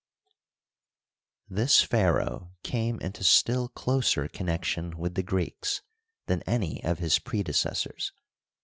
[1.47, 5.83] This pharaoh came into still closer connection with the Greeks
[6.27, 8.11] tnan any of his predecessors.